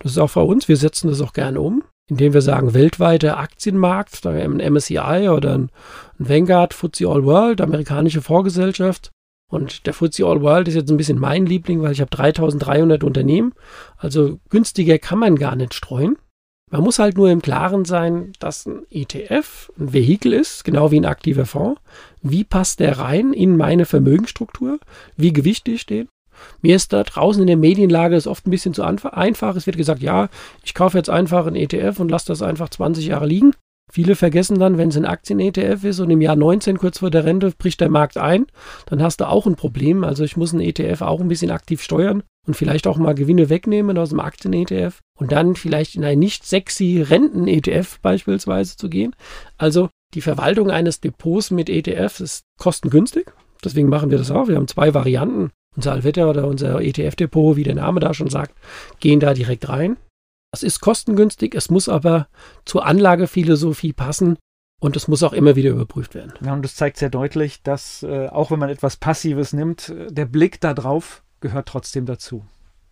Das 0.00 0.12
ist 0.12 0.18
auch 0.18 0.32
bei 0.32 0.40
uns, 0.40 0.68
wir 0.68 0.76
setzen 0.76 1.08
das 1.08 1.20
auch 1.20 1.32
gerne 1.32 1.60
um, 1.60 1.84
indem 2.08 2.34
wir 2.34 2.42
sagen, 2.42 2.74
weltweiter 2.74 3.38
Aktienmarkt, 3.38 4.24
da 4.24 4.30
ein 4.30 4.56
MSCI 4.56 5.28
oder 5.28 5.54
ein, 5.54 5.70
Vanguard, 6.18 6.74
FTSE 6.74 7.08
All 7.08 7.24
World, 7.24 7.60
amerikanische 7.60 8.22
Vorgesellschaft. 8.22 9.10
Und 9.50 9.86
der 9.86 9.94
FTSE 9.94 10.26
All 10.26 10.42
World 10.42 10.68
ist 10.68 10.74
jetzt 10.74 10.90
ein 10.90 10.96
bisschen 10.96 11.18
mein 11.18 11.46
Liebling, 11.46 11.80
weil 11.80 11.92
ich 11.92 12.00
habe 12.00 12.10
3300 12.10 13.02
Unternehmen. 13.04 13.54
Also 13.96 14.40
günstiger 14.50 14.98
kann 14.98 15.18
man 15.18 15.36
gar 15.36 15.56
nicht 15.56 15.74
streuen. 15.74 16.18
Man 16.70 16.82
muss 16.82 16.98
halt 16.98 17.16
nur 17.16 17.30
im 17.30 17.42
Klaren 17.42 17.84
sein, 17.84 18.32
dass 18.40 18.66
ein 18.66 18.82
ETF 18.90 19.72
ein 19.78 19.92
Vehikel 19.92 20.32
ist, 20.32 20.64
genau 20.64 20.90
wie 20.90 21.00
ein 21.00 21.06
aktiver 21.06 21.46
Fonds. 21.46 21.80
Wie 22.22 22.44
passt 22.44 22.80
der 22.80 22.98
rein 22.98 23.32
in 23.32 23.56
meine 23.56 23.86
Vermögensstruktur? 23.86 24.78
Wie 25.16 25.32
gewichtig 25.32 25.74
ich 25.74 25.86
den? 25.86 26.08
Mir 26.62 26.76
ist 26.76 26.92
da 26.92 27.02
draußen 27.02 27.42
in 27.42 27.46
der 27.46 27.56
Medienlage 27.56 28.14
das 28.14 28.26
oft 28.26 28.46
ein 28.46 28.50
bisschen 28.50 28.74
zu 28.74 28.82
einfach. 28.82 29.56
Es 29.56 29.66
wird 29.66 29.76
gesagt, 29.76 30.02
ja, 30.02 30.28
ich 30.64 30.74
kaufe 30.74 30.96
jetzt 30.96 31.10
einfach 31.10 31.46
einen 31.46 31.56
ETF 31.56 32.00
und 32.00 32.10
lasse 32.10 32.26
das 32.28 32.42
einfach 32.42 32.68
20 32.68 33.06
Jahre 33.06 33.26
liegen. 33.26 33.52
Viele 33.90 34.16
vergessen 34.16 34.58
dann, 34.58 34.76
wenn 34.76 34.90
es 34.90 34.96
ein 34.96 35.06
Aktien-ETF 35.06 35.84
ist 35.84 36.00
und 36.00 36.10
im 36.10 36.20
Jahr 36.20 36.36
19 36.36 36.78
kurz 36.78 36.98
vor 36.98 37.10
der 37.10 37.24
Rente 37.24 37.52
bricht 37.56 37.80
der 37.80 37.88
Markt 37.88 38.18
ein, 38.18 38.46
dann 38.86 39.02
hast 39.02 39.20
du 39.20 39.28
auch 39.28 39.46
ein 39.46 39.56
Problem. 39.56 40.04
Also 40.04 40.24
ich 40.24 40.36
muss 40.36 40.52
einen 40.52 40.62
ETF 40.62 41.02
auch 41.02 41.20
ein 41.20 41.28
bisschen 41.28 41.50
aktiv 41.50 41.82
steuern 41.82 42.22
und 42.46 42.54
vielleicht 42.54 42.86
auch 42.86 42.98
mal 42.98 43.14
Gewinne 43.14 43.48
wegnehmen 43.48 43.96
aus 43.96 44.10
dem 44.10 44.20
Aktien-ETF 44.20 45.00
und 45.18 45.32
dann 45.32 45.54
vielleicht 45.54 45.94
in 45.94 46.04
ein 46.04 46.18
nicht 46.18 46.44
sexy 46.44 47.02
Renten-ETF 47.02 48.00
beispielsweise 48.00 48.76
zu 48.76 48.88
gehen. 48.88 49.14
Also 49.56 49.88
die 50.14 50.20
Verwaltung 50.20 50.70
eines 50.70 51.00
Depots 51.00 51.50
mit 51.50 51.68
ETFs 51.68 52.20
ist 52.20 52.44
kostengünstig. 52.58 53.26
Deswegen 53.64 53.88
machen 53.88 54.10
wir 54.10 54.18
das 54.18 54.30
auch. 54.30 54.48
Wir 54.48 54.56
haben 54.56 54.68
zwei 54.68 54.94
Varianten. 54.94 55.50
Unser 55.76 55.92
Alvetta 55.92 56.28
oder 56.28 56.46
unser 56.46 56.80
ETF-Depot, 56.80 57.56
wie 57.56 57.62
der 57.62 57.74
Name 57.74 58.00
da 58.00 58.14
schon 58.14 58.30
sagt, 58.30 58.54
gehen 59.00 59.20
da 59.20 59.34
direkt 59.34 59.68
rein. 59.68 59.96
Es 60.52 60.62
ist 60.62 60.80
kostengünstig, 60.80 61.54
es 61.54 61.70
muss 61.70 61.88
aber 61.88 62.28
zur 62.64 62.86
Anlagephilosophie 62.86 63.92
passen 63.92 64.38
und 64.80 64.96
es 64.96 65.08
muss 65.08 65.22
auch 65.22 65.32
immer 65.32 65.56
wieder 65.56 65.70
überprüft 65.70 66.14
werden. 66.14 66.32
Ja, 66.44 66.54
und 66.54 66.62
das 66.62 66.76
zeigt 66.76 66.96
sehr 66.96 67.10
deutlich, 67.10 67.62
dass 67.62 68.02
äh, 68.02 68.28
auch 68.28 68.50
wenn 68.50 68.58
man 68.58 68.70
etwas 68.70 68.96
Passives 68.96 69.52
nimmt, 69.52 69.92
der 70.08 70.24
Blick 70.24 70.60
darauf 70.60 71.22
gehört 71.40 71.68
trotzdem 71.68 72.06
dazu. 72.06 72.44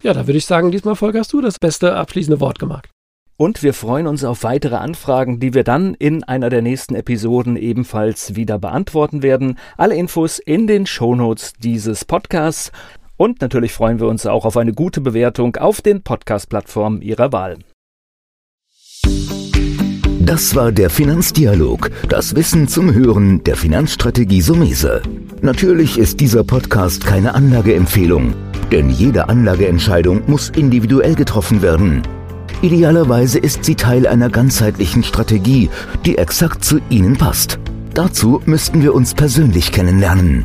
Ja, 0.03 0.13
da 0.13 0.27
würde 0.27 0.39
ich 0.39 0.47
sagen, 0.47 0.71
diesmal, 0.71 0.97
Volker, 0.97 1.21
hast 1.21 1.33
du 1.33 1.41
das 1.41 1.59
beste 1.59 1.97
abschließende 1.97 2.41
Wort 2.41 2.59
gemacht. 2.59 2.91
Und 3.39 3.63
wir 3.63 3.75
freuen 3.75 4.07
uns 4.07 4.25
auf 4.25 4.45
weitere 4.45 4.77
Anfragen, 4.77 5.41
die 5.41 5.53
wir 5.53 5.63
dann 5.63 5.95
in 5.95 6.25
einer 6.25 6.49
der 6.49 6.63
nächsten 6.63 6.95
Episoden 6.95 7.57
ebenfalls 7.57 8.35
wieder 8.35 8.59
beantworten 8.59 9.23
werden. 9.23 9.59
Alle 9.77 9.95
Infos 9.95 10.39
in 10.39 10.67
den 10.67 10.87
Shownotes 10.87 11.53
dieses 11.55 12.07
Podcasts. 12.07 12.73
Und 13.17 13.41
natürlich 13.41 13.73
freuen 13.73 13.99
wir 13.99 14.09
uns 14.09 14.27
auch 14.27 14.45
auf 14.45 14.57
eine 14.57 14.73
gute 14.73 15.01
Bewertung 15.01 15.57
auf 15.57 15.81
den 15.81 16.03
Podcast-Plattformen 16.03 17.01
Ihrer 17.01 17.33
Wahl. 17.33 17.59
Das 20.21 20.57
war 20.57 20.73
der 20.73 20.91
Finanzdialog, 20.91 21.91
das 22.09 22.35
Wissen 22.35 22.67
zum 22.67 22.93
Hören 22.93 23.45
der 23.45 23.55
Finanzstrategie 23.55 24.43
Sumese. 24.43 25.01
Natürlich 25.41 25.99
ist 25.99 26.21
dieser 26.21 26.43
Podcast 26.43 27.07
keine 27.07 27.35
Anlageempfehlung, 27.35 28.35
denn 28.73 28.91
jede 28.91 29.29
Anlageentscheidung 29.29 30.23
muss 30.27 30.51
individuell 30.51 31.15
getroffen 31.15 31.63
werden. 31.63 32.03
Idealerweise 32.61 33.39
ist 33.39 33.65
sie 33.65 33.77
Teil 33.77 34.07
einer 34.07 34.29
ganzheitlichen 34.29 35.05
Strategie, 35.05 35.71
die 36.05 36.19
exakt 36.19 36.65
zu 36.65 36.81
Ihnen 36.91 37.17
passt. 37.17 37.61
Dazu 37.95 38.43
müssten 38.47 38.83
wir 38.83 38.95
uns 38.95 39.15
persönlich 39.15 39.71
kennenlernen. 39.71 40.45